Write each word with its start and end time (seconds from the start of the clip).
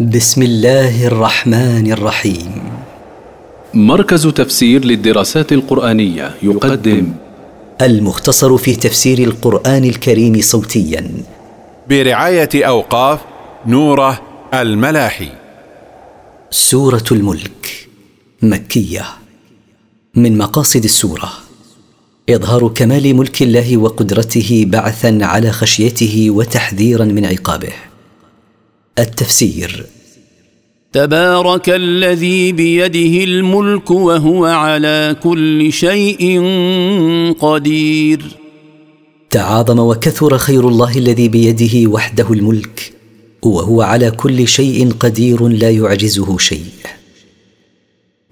بسم 0.00 0.42
الله 0.42 1.06
الرحمن 1.06 1.92
الرحيم. 1.92 2.62
مركز 3.74 4.26
تفسير 4.26 4.84
للدراسات 4.84 5.52
القرآنية 5.52 6.34
يقدم. 6.42 7.12
المختصر 7.82 8.56
في 8.56 8.76
تفسير 8.76 9.18
القرآن 9.18 9.84
الكريم 9.84 10.40
صوتيا. 10.40 11.10
برعاية 11.88 12.48
أوقاف 12.54 13.20
نوره 13.66 14.20
الملاحي. 14.54 15.28
سورة 16.50 17.04
الملك 17.12 17.88
مكية. 18.42 19.04
من 20.14 20.38
مقاصد 20.38 20.84
السورة 20.84 21.32
إظهار 22.30 22.68
كمال 22.68 23.16
ملك 23.16 23.42
الله 23.42 23.76
وقدرته 23.76 24.64
بعثا 24.68 25.18
على 25.22 25.52
خشيته 25.52 26.30
وتحذيرا 26.30 27.04
من 27.04 27.24
عقابه. 27.24 27.93
التفسير. 28.98 29.86
تبارك 30.92 31.70
الذي 31.70 32.52
بيده 32.52 33.24
الملك 33.24 33.90
وهو 33.90 34.44
على 34.44 35.16
كل 35.22 35.72
شيء 35.72 36.42
قدير. 37.40 38.22
تعاظم 39.30 39.78
وكثر 39.78 40.38
خير 40.38 40.68
الله 40.68 40.98
الذي 40.98 41.28
بيده 41.28 41.90
وحده 41.90 42.32
الملك 42.32 42.92
وهو 43.42 43.82
على 43.82 44.10
كل 44.10 44.48
شيء 44.48 44.92
قدير 45.00 45.48
لا 45.48 45.70
يعجزه 45.70 46.38
شيء. 46.38 46.64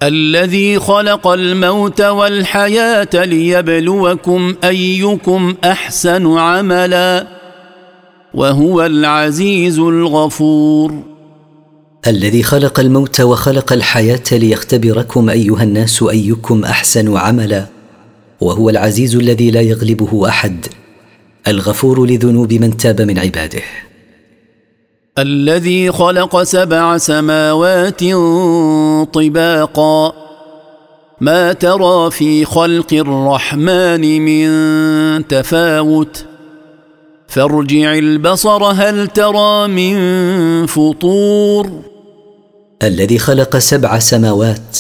الذي 0.03 0.79
خلق 0.79 1.27
الموت 1.27 2.01
والحياة 2.01 3.25
ليبلوكم 3.25 4.55
أيكم 4.65 5.55
أحسن 5.65 6.39
عملا. 6.39 7.42
وهو 8.35 8.87
العزيز 8.87 9.79
الغفور. 9.79 11.03
الذي 12.07 12.43
خلق 12.43 12.81
الموت 12.81 13.21
وخلق 13.21 13.73
الحياة 13.73 14.23
ليختبركم 14.33 15.31
أيها 15.31 15.63
الناس 15.63 16.03
أيكم 16.03 16.65
أحسن 16.65 17.17
عملا. 17.17 17.67
وهو 18.41 18.71
العزيز 18.71 19.17
الذي 19.17 19.51
لا 19.51 19.61
يغلبه 19.61 20.29
أحد. 20.29 20.67
الغفور 21.49 22.07
لذنوب 22.07 22.53
من 22.53 22.77
تاب 22.77 23.01
من 23.01 23.19
عباده. 23.19 23.63
الذي 25.19 25.93
خلق 25.93 26.43
سبع 26.43 26.99
سماوات 26.99 28.01
طباقا. 29.15 30.13
ما 31.21 31.53
ترى 31.53 32.11
في 32.11 32.45
خلق 32.45 32.93
الرحمن 32.93 34.23
من 34.23 35.29
تفاوت؟ 35.29 36.32
فارجع 37.33 37.95
البصر 37.95 38.65
هل 38.65 39.09
ترى 39.09 39.69
من 39.69 39.97
فطور؟ 40.67 41.83
الذي 42.83 43.19
خلق 43.19 43.59
سبع 43.59 43.99
سماوات 43.99 44.79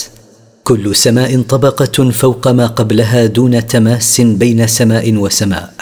كل 0.65 0.97
سماء 0.97 1.43
طبقة 1.43 2.11
فوق 2.11 2.49
ما 2.49 2.67
قبلها 2.67 3.27
دون 3.27 3.67
تماس 3.67 4.21
بين 4.21 4.67
سماء 4.67 5.15
وسماء. 5.15 5.73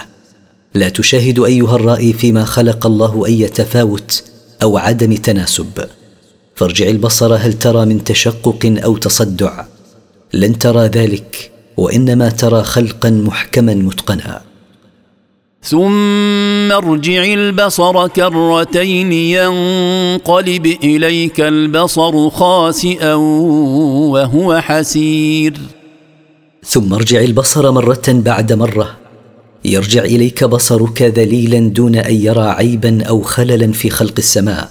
لا 0.74 0.88
تشاهد 0.88 1.38
أيها 1.40 1.76
الرائي 1.76 2.12
فيما 2.12 2.44
خلق 2.44 2.86
الله 2.86 3.26
أي 3.26 3.48
تفاوت 3.48 4.24
أو 4.62 4.78
عدم 4.78 5.14
تناسب. 5.14 5.84
فارجع 6.54 6.88
البصر 6.88 7.34
هل 7.34 7.52
ترى 7.52 7.84
من 7.84 8.04
تشقق 8.04 8.78
أو 8.84 8.96
تصدع. 8.96 9.64
لن 10.32 10.58
ترى 10.58 10.86
ذلك 10.86 11.50
وإنما 11.76 12.28
ترى 12.28 12.62
خلقا 12.62 13.10
محكما 13.10 13.74
متقنا. 13.74 14.49
ثم 15.62 16.72
ارجع 16.72 17.24
البصر 17.24 18.08
كرتين 18.08 19.12
ينقلب 19.12 20.66
إليك 20.66 21.40
البصر 21.40 22.30
خاسئا 22.30 23.14
وهو 23.14 24.60
حسير. 24.60 25.54
ثم 26.64 26.94
ارجع 26.94 27.20
البصر 27.20 27.70
مرة 27.70 28.02
بعد 28.08 28.52
مرة. 28.52 28.96
يرجع 29.64 30.04
إليك 30.04 30.44
بصرك 30.44 31.02
ذليلا 31.02 31.68
دون 31.68 31.96
أن 31.96 32.14
يرى 32.14 32.48
عيبا 32.48 33.04
أو 33.04 33.22
خللا 33.22 33.72
في 33.72 33.90
خلق 33.90 34.14
السماء 34.18 34.70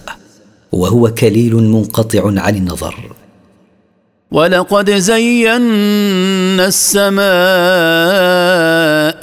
وهو 0.71 1.13
كليل 1.13 1.55
منقطع 1.55 2.21
عن 2.25 2.55
النظر. 2.55 2.95
ولقد 4.31 4.91
زينا 4.91 6.67
السماء 6.67 7.21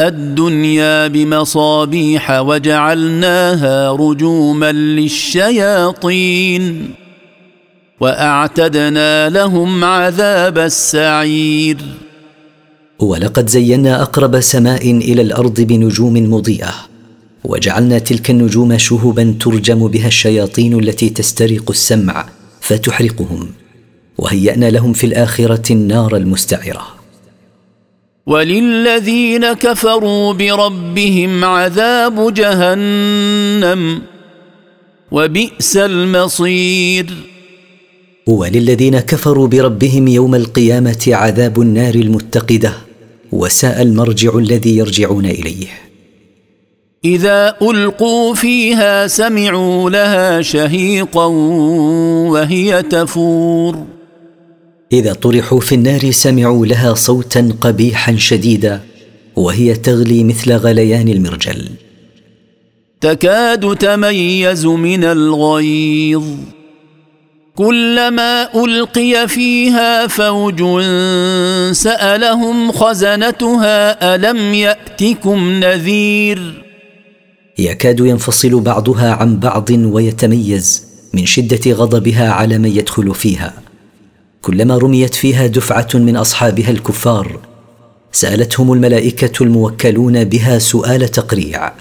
الدنيا 0.09 1.07
بمصابيح 1.07 2.31
وجعلناها 2.31 3.93
رجوما 3.93 4.73
للشياطين 4.73 6.15
واعتدنا 8.01 9.29
لهم 9.29 9.85
عذاب 9.85 10.59
السعير 10.59 11.77
ولقد 12.99 13.49
زينا 13.49 14.03
اقرب 14.03 14.41
سماء 14.41 14.91
إلى 14.91 15.23
الأرض 15.23 15.61
بنجوم 15.61 16.31
مضيئه 16.35 16.75
وجعلنا 17.45 17.99
تلك 17.99 18.31
النجوم 18.31 18.79
شهبا 18.79 19.35
ترجم 19.41 19.89
بها 19.89 20.07
الشياطين 20.07 20.79
التي 20.79 21.09
تسترق 21.11 21.71
السمع 21.71 22.27
فتحرقهم 22.61 23.49
وهيأنا 24.19 24.71
لهم 24.71 24.93
في 24.93 25.07
الآخرة 25.07 25.73
النار 25.73 26.17
المستعرة. 26.17 26.87
وللذين 28.27 29.53
كفروا 29.53 30.33
بربهم 30.33 31.45
عذاب 31.45 32.35
جهنم 32.35 34.03
وبئس 35.13 35.77
المصير. 35.77 37.07
وللذين 38.27 39.01
كفروا 39.01 39.47
بربهم 39.49 40.09
يوم 40.09 40.35
القيامة 40.35 41.09
عذاب 41.09 41.61
النار 41.61 41.95
المتقدة 41.95 42.73
وساء 43.33 43.83
المرجع 43.83 44.39
الذي 44.39 44.77
يرجعون 44.77 45.27
إليه. 45.27 45.67
إذا 47.05 47.57
ألقوا 47.63 48.35
فيها 48.35 49.07
سمعوا 49.07 49.91
لها 49.91 50.43
شهيقا 50.43 51.27
وهي 52.33 52.83
تفور. 52.83 53.96
إذا 54.93 55.13
طرحوا 55.13 55.61
في 55.61 55.75
النار 55.75 56.11
سمعوا 56.11 56.67
لها 56.67 56.95
صوتا 56.95 57.57
قبيحا 57.61 58.17
شديدا 58.17 58.81
وهي 59.37 59.75
تغلي 59.75 60.25
مثل 60.25 60.53
غليان 60.53 61.09
المرجل. 61.09 61.69
تكاد 63.01 63.77
تميز 63.77 64.67
من 64.67 65.05
الغيظ. 65.05 66.25
كلما 67.55 68.65
ألقي 68.65 69.29
فيها 69.29 70.07
فوج 70.07 70.63
سألهم 71.73 72.73
خزنتها 72.73 74.15
ألم 74.15 74.55
يأتكم 74.55 75.51
نذير؟ 75.51 76.65
يكاد 77.59 78.01
ينفصل 78.01 78.61
بعضها 78.61 79.13
عن 79.13 79.37
بعض 79.37 79.71
ويتميز 79.71 80.83
من 81.15 81.27
شدة 81.27 81.73
غضبها 81.73 82.31
على 82.31 82.59
من 82.59 82.77
يدخل 82.77 83.15
فيها. 83.15 83.66
كلما 84.47 84.79
رميت 84.79 85.15
فيها 85.15 85.47
دفعة 85.47 85.89
من 85.95 86.17
أصحابها 86.17 86.71
الكفار 86.71 87.39
سألتهم 88.13 88.73
الملائكة 88.73 89.43
الموكلون 89.43 90.25
بها 90.25 90.59
سؤال 90.59 91.09
تقريع 91.09 91.73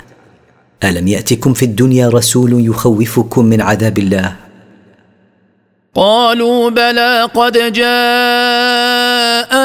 ألم 0.83 1.07
يأتكم 1.07 1.53
في 1.53 1.65
الدنيا 1.65 2.09
رسول 2.09 2.65
يخوفكم 2.65 3.45
من 3.45 3.61
عذاب 3.61 3.97
الله؟ 3.97 4.35
قالوا 5.95 6.69
بلى 6.69 7.29
قد 7.35 7.57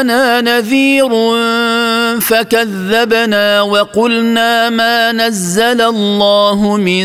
جاءنا 0.00 0.41
نذير 0.41 1.11
فكذبنا 2.21 3.62
وقلنا 3.62 4.71
ما 4.71 5.12
نزل 5.12 5.81
الله 5.81 6.77
من 6.77 7.05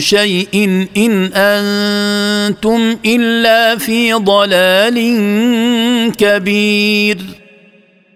شيء 0.00 0.48
إن 0.96 1.30
أنتم 1.34 2.96
إلا 3.04 3.78
في 3.78 4.12
ضلال 4.12 4.96
كبير. 6.16 7.18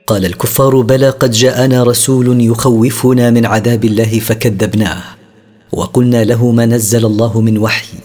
قال 0.07 0.25
الكفار 0.27 0.81
بلى 0.81 1.11
قد 1.11 1.31
جاءنا 1.31 1.83
رسول 1.83 2.41
يخوفنا 2.41 3.31
من 3.31 3.47
عذاب 3.47 3.85
الله 3.85 4.19
فكذبناه 4.21 5.03
وقلنا 5.73 6.25
له 6.25 6.51
ما 6.51 6.67
نزل 6.67 7.07
الله 7.07 7.41
من 7.41 7.59
وحي. 7.59 7.99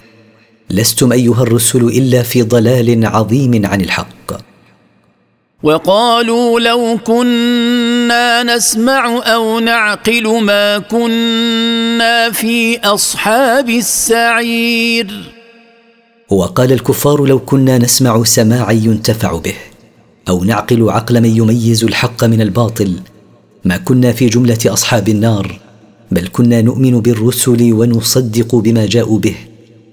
لستم 0.69 1.11
أيها 1.11 1.43
الرسل 1.43 1.83
إلا 1.83 2.21
في 2.23 2.41
ضلال 2.41 3.05
عظيم 3.05 3.65
عن 3.65 3.81
الحق. 3.81 4.54
وقالوا 5.63 6.59
لو 6.59 6.99
كنا 7.03 8.43
نسمع 8.43 9.21
أو 9.23 9.59
نعقل 9.59 10.43
ما 10.43 10.77
كنا 10.77 12.31
في 12.31 12.79
أصحاب 12.79 13.69
السعير. 13.69 15.31
وقال 16.29 16.71
الكفار 16.71 17.25
لو 17.25 17.39
كنا 17.39 17.77
نسمع 17.77 18.23
سماعا 18.23 18.71
ينتفع 18.71 19.35
به 19.37 19.55
أو 20.29 20.43
نعقل 20.43 20.89
عقل 20.89 21.21
من 21.21 21.37
يميز 21.37 21.83
الحق 21.83 22.23
من 22.23 22.41
الباطل. 22.41 22.99
ما 23.65 23.77
كنا 23.77 24.11
في 24.11 24.25
جملة 24.29 24.59
أصحاب 24.65 25.09
النار 25.09 25.59
بل 26.11 26.27
كنا 26.27 26.61
نؤمن 26.61 26.99
بالرسل 26.99 27.73
ونصدق 27.73 28.55
بما 28.55 28.85
جاءوا 28.85 29.19
به 29.19 29.35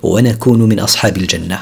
ونكون 0.03 0.63
من 0.63 0.81
أصحاب 0.81 1.17
الجنة. 1.17 1.59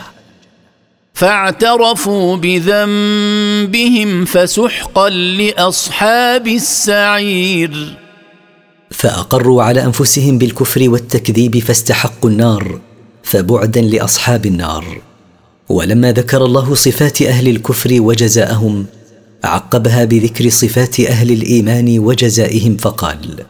فاعترفوا 1.20 2.36
بذنبهم 2.36 4.24
فسحقا 4.24 5.08
لأصحاب 5.10 6.48
السعير. 6.48 7.96
فأقروا 8.90 9.62
على 9.62 9.84
أنفسهم 9.84 10.38
بالكفر 10.38 10.90
والتكذيب 10.90 11.58
فاستحقوا 11.58 12.30
النار 12.30 12.80
فبعدا 13.22 13.80
لأصحاب 13.80 14.46
النار. 14.46 15.00
ولما 15.68 16.12
ذكر 16.12 16.44
الله 16.44 16.74
صفات 16.74 17.22
أهل 17.22 17.48
الكفر 17.48 17.90
وجزاءهم 18.00 18.86
عقبها 19.44 20.04
بذكر 20.04 20.48
صفات 20.48 21.00
أهل 21.00 21.32
الإيمان 21.32 21.98
وجزائهم 21.98 22.76
فقال 22.76 23.44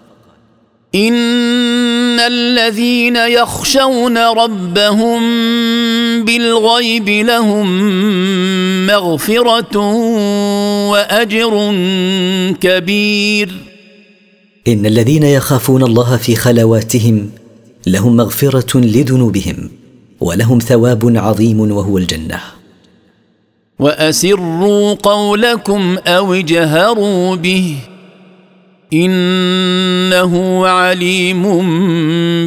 إن 0.95 2.21
الذين 2.21 3.17
يخشون 3.17 4.19
ربهم 4.19 5.21
بالغيب 6.25 7.09
لهم 7.09 7.67
مغفرة 8.87 9.79
وأجر 10.91 11.75
كبير. 12.61 13.51
إن 14.69 14.87
الذين 14.87 15.23
يخافون 15.23 15.83
الله 15.83 16.17
في 16.17 16.37
خلواتهم 16.37 17.31
لهم 17.87 18.17
مغفرة 18.17 18.79
لذنوبهم 18.79 19.71
ولهم 20.21 20.59
ثواب 20.59 21.17
عظيم 21.17 21.61
وهو 21.61 21.99
الجنة. 21.99 22.41
وأسروا 23.79 24.95
قولكم 24.95 25.99
أو 26.07 26.35
اجهروا 26.35 27.37
به. 27.37 27.77
إنه 30.12 30.67
عليم 30.67 31.43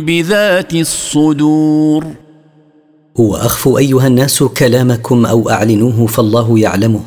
بذات 0.06 0.74
الصدور. 0.74 2.06
واخفوا 3.16 3.80
أيها 3.80 4.08
الناس 4.08 4.44
كلامكم 4.44 5.26
أو 5.26 5.50
أعلنوه 5.50 6.08
فالله 6.08 6.60
يعلمه. 6.60 7.02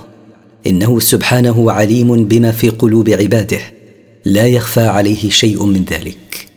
إنه 0.67 1.00
سبحانه 1.00 1.73
عليم 1.73 2.25
بما 2.25 2.53
في 2.53 2.69
قلوب 2.69 3.08
عباده. 3.08 3.61
لا 4.25 4.47
يخفى 4.47 4.81
عليه 4.81 5.31
شيء 5.31 5.64
من 5.64 5.85
ذلك. 5.91 6.49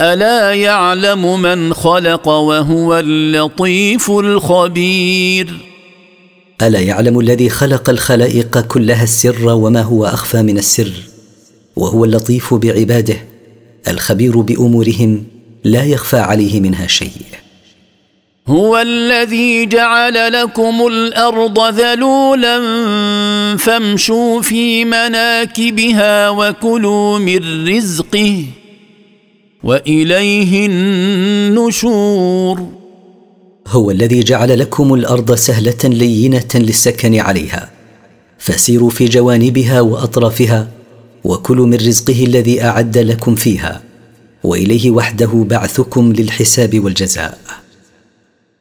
ألا 0.00 0.54
يعلم 0.54 1.42
من 1.42 1.74
خلق 1.74 2.28
وهو 2.28 2.98
اللطيف 2.98 4.10
الخبير؟ 4.10 5.54
ألا 6.62 6.80
يعلم 6.80 7.20
الذي 7.20 7.48
خلق 7.48 7.90
الخلائق 7.90 8.60
كلها 8.60 9.02
السر 9.02 9.48
وما 9.48 9.82
هو 9.82 10.04
أخفى 10.04 10.42
من 10.42 10.58
السر؟ 10.58 11.09
وهو 11.76 12.04
اللطيف 12.04 12.54
بعباده 12.54 13.16
الخبير 13.88 14.40
بأمورهم 14.40 15.24
لا 15.64 15.84
يخفى 15.84 16.18
عليه 16.18 16.60
منها 16.60 16.86
شيء. 16.86 17.10
هو 18.48 18.78
الذي 18.78 19.66
جعل 19.66 20.32
لكم 20.32 20.86
الأرض 20.86 21.74
ذلولا 21.74 22.56
فامشوا 23.56 24.42
في 24.42 24.84
مناكبها 24.84 26.30
وكلوا 26.30 27.18
من 27.18 27.68
رزقه 27.68 28.44
وإليه 29.64 30.66
النشور. 30.66 32.66
هو 33.66 33.90
الذي 33.90 34.20
جعل 34.20 34.58
لكم 34.58 34.94
الأرض 34.94 35.34
سهلة 35.34 35.78
لينة 35.84 36.48
للسكن 36.54 37.20
عليها 37.20 37.70
فسيروا 38.38 38.90
في 38.90 39.04
جوانبها 39.04 39.80
وأطرافها 39.80 40.68
وكلوا 41.24 41.66
من 41.66 41.74
رزقه 41.74 42.24
الذي 42.24 42.62
أعد 42.62 42.98
لكم 42.98 43.34
فيها 43.34 43.82
وإليه 44.44 44.90
وحده 44.90 45.30
بعثكم 45.50 46.12
للحساب 46.12 46.84
والجزاء. 46.84 47.38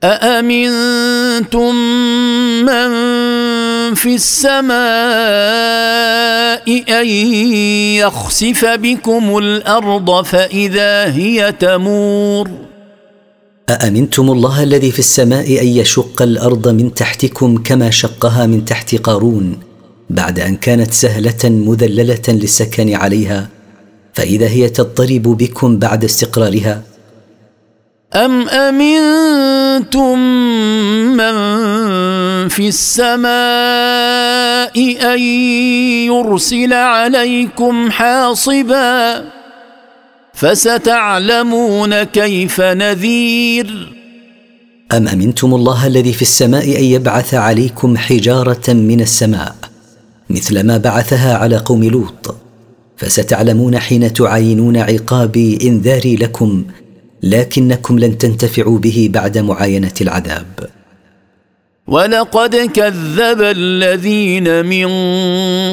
أأمنتم 0.04 1.76
من 2.66 2.90
في 3.96 4.16
السماء 4.16 4.70
أن 7.02 7.08
يخسف 7.98 8.66
بكم 8.66 9.38
الأرض 9.38 10.26
فإذا 10.26 11.14
هي 11.14 11.52
تمور؟ 11.60 12.50
أأمنتم 13.70 14.32
الله 14.32 14.64
الذي 14.64 14.92
في 14.92 15.00
السماء 15.00 15.62
أن 15.62 15.68
يشق 15.68 16.22
الأرض 16.22 16.68
من 16.68 16.94
تحتكم 16.94 17.58
كما 17.58 17.90
شقها 17.90 18.46
من 18.46 18.66
تحت 18.66 18.96
قارون 18.96 19.69
بعد 20.10 20.40
أن 20.40 20.56
كانت 20.56 20.92
سهلة 20.92 21.44
مذللة 21.44 22.22
للسكن 22.28 22.94
عليها 22.94 23.50
فإذا 24.14 24.48
هي 24.48 24.70
تضطرب 24.70 25.22
بكم 25.22 25.80
بعد 25.80 26.04
استقرارها. 26.04 26.82
أم 28.16 28.50
أمنتم 28.50 30.20
من 31.18 31.34
في 32.48 32.68
السماء 32.68 33.30
أن 35.14 35.20
يرسل 36.10 36.74
عليكم 36.74 37.92
حاصبا؟ 37.92 39.26
فستعلمون 40.34 42.04
كيف 42.04 42.62
نذير. 42.62 43.94
أم 44.92 45.08
أمنتم 45.08 45.56
الله 45.56 45.88
الذي 45.88 46.14
في 46.14 46.22
السماء 46.22 46.78
أن 46.80 46.84
يبعث 46.84 47.34
عليكم 47.34 47.98
حجارة 47.98 48.74
من 48.74 49.02
السماء؟ 49.02 49.69
مثل 50.30 50.64
ما 50.64 50.78
بعثها 50.78 51.38
على 51.38 51.58
قوم 51.58 51.84
لوط. 51.84 52.36
فستعلمون 52.98 53.80
حين 53.80 54.14
تعاينون 54.14 54.78
عقابي 54.78 55.58
انذاري 55.62 56.16
لكم 56.16 56.64
لكنكم 57.24 58.00
لن 58.00 58.18
تنتفعوا 58.18 58.80
به 58.80 59.10
بعد 59.14 59.38
معاينة 59.38 59.94
العذاب. 60.02 60.70
ولقد 61.88 62.56
كذب 62.56 63.42
الذين 63.42 64.66
من 64.66 64.90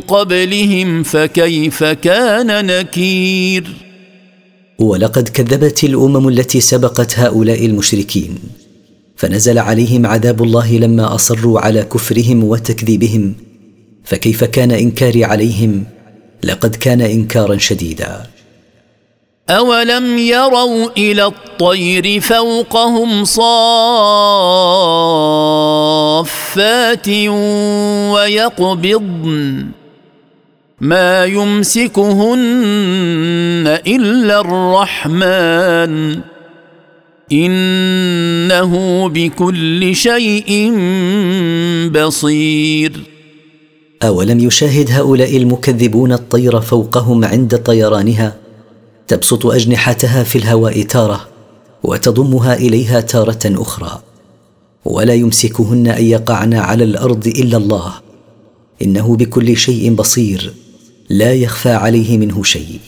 قبلهم 0.00 1.02
فكيف 1.02 1.84
كان 1.84 2.66
نكير؟ 2.66 3.74
ولقد 4.78 5.28
كذبت 5.28 5.84
الأمم 5.84 6.28
التي 6.28 6.60
سبقت 6.60 7.18
هؤلاء 7.18 7.66
المشركين. 7.66 8.38
فنزل 9.16 9.58
عليهم 9.58 10.06
عذاب 10.06 10.42
الله 10.42 10.78
لما 10.78 11.14
أصروا 11.14 11.60
على 11.60 11.82
كفرهم 11.82 12.44
وتكذيبهم 12.44 13.34
فكيف 14.06 14.44
كان 14.44 14.70
إنكاري 14.70 15.24
عليهم؟ 15.24 15.84
لقد 16.44 16.76
كان 16.76 17.00
إنكارا 17.00 17.58
شديدا. 17.58 18.26
أولم 19.50 20.18
يروا 20.18 20.88
إلى 20.96 21.24
الطير 21.26 22.20
فوقهم 22.20 23.24
صافات 23.24 23.48
ويقبضن 28.12 29.66
ما 30.80 31.24
يمسكهن 31.24 32.36
إلا 33.86 34.40
الرحمن 34.40 36.20
إنه 37.32 39.08
بكل 39.08 39.96
شيء 39.96 40.72
بصير. 41.90 43.15
أولم 44.02 44.40
يشاهد 44.40 44.90
هؤلاء 44.90 45.36
المكذبون 45.36 46.12
الطير 46.12 46.60
فوقهم 46.60 47.24
عند 47.24 47.58
طيرانها؟ 47.58 48.36
تبسط 49.08 49.46
أجنحتها 49.46 50.24
في 50.24 50.38
الهواء 50.38 50.82
تارة 50.82 51.28
وتضمها 51.82 52.54
إليها 52.54 53.00
تارة 53.00 53.38
أخرى. 53.44 54.02
ولا 54.84 55.14
يمسكهن 55.14 55.86
أن 55.86 56.04
يقعن 56.04 56.54
على 56.54 56.84
الأرض 56.84 57.26
إلا 57.26 57.56
الله. 57.56 57.94
إنه 58.82 59.16
بكل 59.16 59.56
شيء 59.56 59.94
بصير 59.94 60.52
لا 61.08 61.34
يخفى 61.34 61.70
عليه 61.70 62.18
منه 62.18 62.42
شيء. 62.42 62.80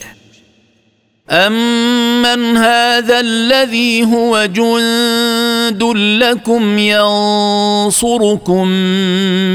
امن 2.24 2.56
هذا 2.56 3.20
الذي 3.20 4.04
هو 4.04 4.46
جند 4.46 5.82
لكم 6.22 6.78
ينصركم 6.78 8.68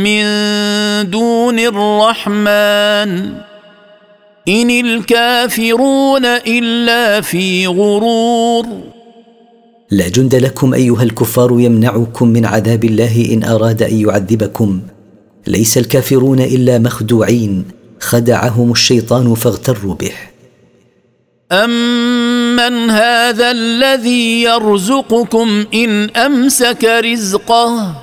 من 0.03 0.24
دون 1.10 1.60
الرحمن؟ 1.60 3.34
إن 4.48 4.70
الكافرون 4.70 6.25
إلا 6.25 7.22
في 7.22 7.67
غرور. 7.67 8.65
لا 9.91 10.08
جند 10.08 10.36
لكم 10.36 10.74
أيها 10.74 11.03
الكفار 11.03 11.60
يمنعكم 11.60 12.27
من 12.27 12.46
عذاب 12.46 12.84
الله 12.84 13.27
إن 13.34 13.43
أراد 13.43 13.84
أن 13.84 14.00
يعذبكم. 14.00 14.82
ليس 15.48 15.77
الكافرون 15.77 16.39
إلا 16.39 16.79
مخدوعين. 16.79 17.65
خدعهم 18.00 18.72
الشيطان 18.72 19.34
فاغتروا 19.36 19.96
به. 19.96 20.13
امن 22.60 22.89
هذا 22.89 23.51
الذي 23.51 24.41
يرزقكم 24.41 25.65
ان 25.74 26.10
امسك 26.10 26.83
رزقه 26.83 27.95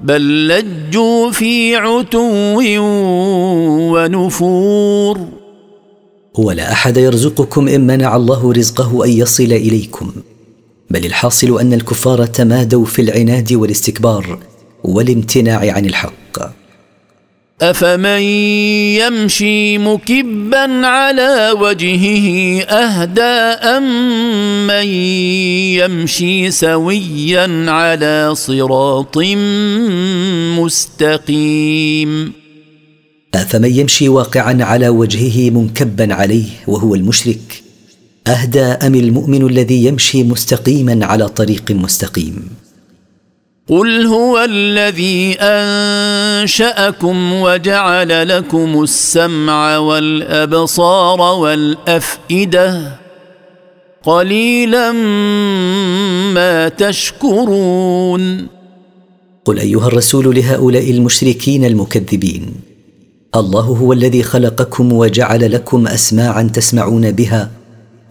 بل 0.00 0.48
لجوا 0.48 1.30
في 1.30 1.76
عتو 1.76 2.60
ونفور 3.92 5.28
ولا 6.34 6.72
أحد 6.72 6.96
يرزقكم 6.96 7.68
إن 7.68 7.86
منع 7.86 8.16
الله 8.16 8.52
رزقه 8.52 9.04
أن 9.04 9.10
يصل 9.10 9.42
إليكم 9.44 10.12
بل 10.90 11.06
الحاصل 11.06 11.60
أن 11.60 11.72
الكفار 11.72 12.26
تمادوا 12.26 12.84
في 12.84 13.02
العناد 13.02 13.52
والاستكبار 13.52 14.38
والامتناع 14.84 15.72
عن 15.72 15.86
الحق. 15.86 16.38
افمن 17.62 18.20
يمشي 19.00 19.78
مكبا 19.78 20.86
على 20.86 21.52
وجهه 21.60 22.60
اهدى 22.62 23.20
امن 23.76 24.86
يمشي 25.80 26.50
سويا 26.50 27.70
على 27.70 28.34
صراط 28.34 29.18
مستقيم 30.58 32.32
افمن 33.34 33.72
يمشي 33.72 34.08
واقعا 34.08 34.64
على 34.64 34.88
وجهه 34.88 35.50
منكبا 35.50 36.14
عليه 36.14 36.48
وهو 36.66 36.94
المشرك 36.94 37.62
اهدى 38.26 38.60
ام 38.60 38.94
المؤمن 38.94 39.46
الذي 39.46 39.84
يمشي 39.84 40.22
مستقيما 40.22 41.06
على 41.06 41.28
طريق 41.28 41.70
مستقيم. 41.70 42.48
قل 43.68 44.06
هو 44.06 44.44
الذي 44.44 45.36
انشاكم 45.40 47.32
وجعل 47.32 48.28
لكم 48.28 48.82
السمع 48.82 49.78
والابصار 49.78 51.20
والافئده 51.20 52.92
قليلا 54.02 54.92
ما 56.32 56.68
تشكرون 56.68 58.46
قل 59.44 59.58
ايها 59.58 59.86
الرسول 59.86 60.34
لهؤلاء 60.36 60.90
المشركين 60.90 61.64
المكذبين 61.64 62.54
الله 63.36 63.60
هو 63.60 63.92
الذي 63.92 64.22
خلقكم 64.22 64.92
وجعل 64.92 65.52
لكم 65.52 65.86
اسماعا 65.86 66.42
تسمعون 66.42 67.12
بها 67.12 67.50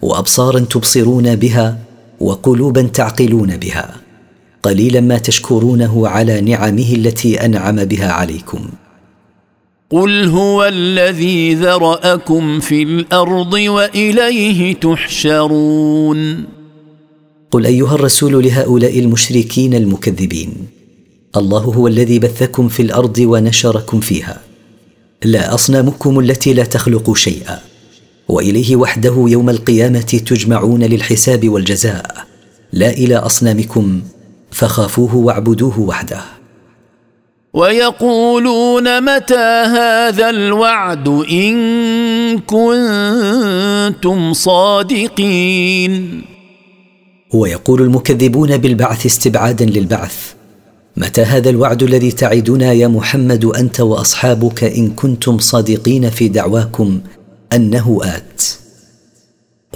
وابصارا 0.02 0.58
تبصرون 0.60 1.36
بها 1.36 1.78
وقلوبا 2.20 2.82
تعقلون 2.82 3.56
بها 3.56 4.05
قليلا 4.66 5.00
ما 5.00 5.18
تشكرونه 5.18 6.08
على 6.08 6.40
نعمه 6.40 6.92
التي 6.92 7.44
أنعم 7.44 7.84
بها 7.84 8.12
عليكم. 8.12 8.68
قل 9.90 10.24
هو 10.28 10.64
الذي 10.64 11.54
ذرأكم 11.54 12.60
في 12.60 12.82
الأرض 12.82 13.52
وإليه 13.52 14.74
تحشرون. 14.74 16.44
قل 17.50 17.66
أيها 17.66 17.94
الرسول 17.94 18.44
لهؤلاء 18.44 18.98
المشركين 18.98 19.74
المكذبين 19.74 20.52
الله 21.36 21.58
هو 21.58 21.86
الذي 21.86 22.18
بثكم 22.18 22.68
في 22.68 22.82
الأرض 22.82 23.18
ونشركم 23.18 24.00
فيها. 24.00 24.40
لا 25.24 25.54
أصنامكم 25.54 26.18
التي 26.18 26.54
لا 26.54 26.64
تخلق 26.64 27.16
شيئا 27.16 27.58
وإليه 28.28 28.76
وحده 28.76 29.24
يوم 29.28 29.50
القيامة 29.50 30.00
تجمعون 30.00 30.82
للحساب 30.82 31.48
والجزاء. 31.48 32.26
لا 32.72 32.90
إلى 32.90 33.16
أصنامكم 33.16 34.00
فخافوه 34.56 35.16
واعبدوه 35.16 35.80
وحده. 35.80 36.20
ويقولون 37.54 39.00
متى 39.00 39.64
هذا 39.76 40.30
الوعد 40.30 41.08
إن 41.30 42.38
كنتم 42.38 44.32
صادقين؟ 44.32 46.22
ويقول 47.34 47.82
المكذبون 47.82 48.56
بالبعث 48.56 49.06
استبعادا 49.06 49.64
للبعث. 49.64 50.32
متى 50.96 51.22
هذا 51.22 51.50
الوعد 51.50 51.82
الذي 51.82 52.12
تعدنا 52.12 52.72
يا 52.72 52.88
محمد 52.88 53.44
أنت 53.44 53.80
وأصحابك 53.80 54.64
إن 54.64 54.90
كنتم 54.90 55.38
صادقين 55.38 56.10
في 56.10 56.28
دعواكم 56.28 57.00
أنه 57.52 58.00
آت؟ 58.02 58.42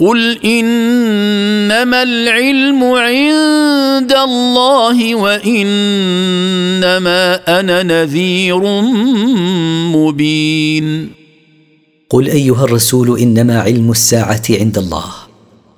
قل 0.01 0.37
انما 0.45 2.03
العلم 2.03 2.83
عند 2.83 4.11
الله 4.11 5.15
وانما 5.15 5.59
أنا 7.59 7.83
نذير 7.83 8.81
مبين. 9.93 11.09
قل 12.09 12.27
ايها 12.27 12.63
الرسول 12.63 13.19
انما 13.19 13.59
علم 13.59 13.91
الساعة 13.91 14.41
عند 14.49 14.77
الله. 14.77 15.05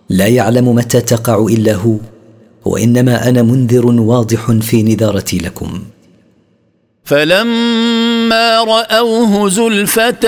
لا 0.10 0.28
يعلم 0.28 0.76
متى 0.76 1.02
تقع 1.02 1.46
الا 1.50 1.76
هو 1.76 1.98
وانما 2.66 3.30
أنا 3.30 3.42
منذر 3.42 3.86
واضح 3.86 4.52
في 4.52 4.84
نذارتي 4.84 5.38
لكم. 5.38 5.84
فلما 7.14 8.64
رأوه 8.64 9.50
زلفة 9.50 10.26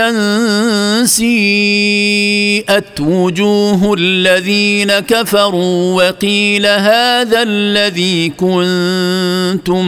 سيئت 1.06 3.01
وجوه 3.01 3.94
الذين 3.94 5.00
كفروا 5.00 6.04
وقيل 6.04 6.65
هذا 6.65 7.44
الذي 7.44 8.30
كنتم 8.30 9.86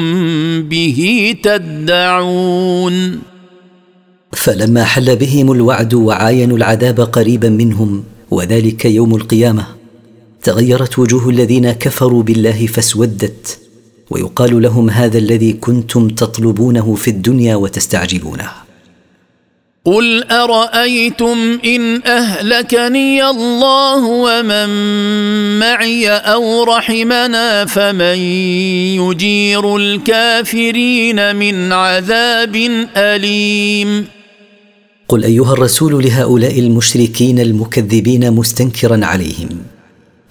به 0.64 1.36
تدعون 1.44 3.20
فلما 4.32 4.84
حل 4.84 5.16
بهم 5.16 5.52
الوعد 5.52 5.94
وعاينوا 5.94 6.58
العذاب 6.58 7.00
قريبا 7.00 7.50
منهم 7.50 8.04
وذلك 8.32 8.86
يوم 8.86 9.16
القيامة 9.16 9.66
تغيرت 10.44 11.00
وجوه 11.00 11.30
الذين 11.30 11.72
كفروا 11.72 12.24
بالله 12.24 12.68
فاسودت. 12.68 13.67
ويقال 14.10 14.62
لهم 14.62 14.90
هذا 14.90 15.18
الذي 15.18 15.54
كنتم 15.54 16.08
تطلبونه 16.08 16.96
في 16.96 17.08
الدنيا 17.08 17.56
وتستعجلونه. 17.56 18.50
قل 19.86 20.24
أرأيتم 20.24 21.60
إن 21.66 22.02
أهلكني 22.04 23.26
الله 23.30 24.06
ومن 24.06 24.70
معي 25.60 26.10
أو 26.10 26.64
رحمنا 26.64 27.66
فمن 27.66 28.18
يجير 29.00 29.78
الكافرين 29.78 31.36
من 31.36 31.72
عذاب 31.74 32.56
أليم؟ 32.98 34.06
قل 35.08 35.24
أيها 35.24 35.54
الرسول 35.54 36.04
لهؤلاء 36.04 36.60
المشركين 36.60 37.40
المكذبين 37.40 38.34
مستنكرا 38.34 39.06
عليهم. 39.06 39.50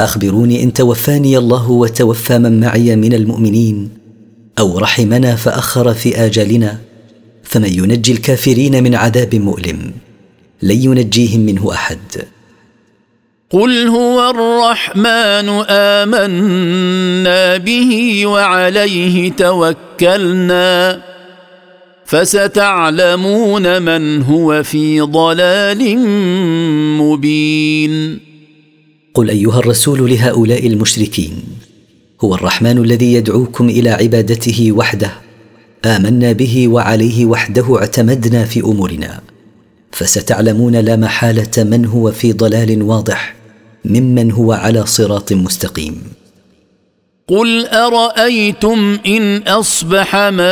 أخبروني 0.00 0.62
إن 0.62 0.72
توفاني 0.72 1.38
الله 1.38 1.70
وتوفى 1.70 2.38
من 2.38 2.60
معي 2.60 2.96
من 2.96 3.14
المؤمنين 3.14 3.88
أو 4.58 4.78
رحمنا 4.78 5.36
فأخر 5.36 5.94
في 5.94 6.26
آجالنا 6.26 6.78
فمن 7.42 7.72
ينجي 7.72 8.12
الكافرين 8.12 8.82
من 8.82 8.94
عذاب 8.94 9.34
مؤلم 9.34 9.92
لن 10.62 10.82
ينجيهم 10.82 11.40
منه 11.40 11.72
أحد. 11.72 11.98
قل 13.50 13.88
هو 13.88 14.30
الرحمن 14.30 15.64
آمنا 15.68 17.56
به 17.56 18.26
وعليه 18.26 19.32
توكلنا 19.32 21.02
فستعلمون 22.04 23.82
من 23.82 24.22
هو 24.22 24.62
في 24.62 25.00
ضلال 25.00 25.98
مبين. 26.98 28.35
قل 29.16 29.30
أيها 29.30 29.58
الرسول 29.58 30.10
لهؤلاء 30.10 30.66
المشركين 30.66 31.32
هو 32.20 32.34
الرحمن 32.34 32.78
الذي 32.78 33.12
يدعوكم 33.12 33.68
إلى 33.68 33.90
عبادته 33.90 34.72
وحده 34.72 35.12
آمنا 35.84 36.32
به 36.32 36.68
وعليه 36.68 37.26
وحده 37.26 37.78
اعتمدنا 37.78 38.44
في 38.44 38.60
أمورنا 38.60 39.20
فستعلمون 39.92 40.76
لا 40.76 40.96
محالة 40.96 41.64
من 41.64 41.86
هو 41.86 42.12
في 42.12 42.32
ضلال 42.32 42.82
واضح 42.82 43.34
ممن 43.84 44.32
هو 44.32 44.52
على 44.52 44.86
صراط 44.86 45.32
مستقيم. 45.32 46.02
قل 47.28 47.66
ارايتم 47.66 48.98
ان 49.06 49.36
اصبح 49.36 50.16
ماؤكم 50.16 50.50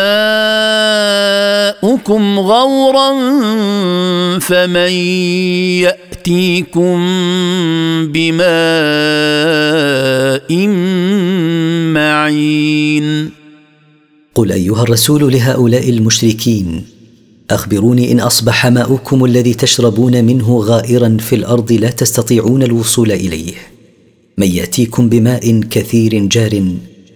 غورا 2.39 3.11
فمن 4.39 4.93
ياتيكم 5.87 6.97
بماء 8.07 8.45
معين 11.95 13.31
قل 14.35 14.53
ايها 14.53 14.83
الرسول 14.83 15.33
لهؤلاء 15.33 15.91
المشركين 15.91 16.87
اخبروني 17.51 18.13
ان 18.13 18.21
اصبح 18.21 18.67
ماؤكم 18.67 19.25
الذي 19.25 19.55
تشربون 19.55 20.25
منه 20.25 20.59
غائرا 20.59 21.17
في 21.21 21.37
الأرض 21.37 21.73
لا 21.73 21.91
تستطيعون 21.91 22.63
الوصول 22.63 23.13
اليه. 23.13 23.74
من 24.39 24.47
يأتيكم 24.47 25.09
بماء 25.09 25.61
كثير 25.61 26.27
جار 26.27 26.65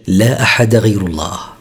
لا 0.06 0.42
أحد 0.42 0.74
غير 0.76 1.06
الله. 1.06 1.57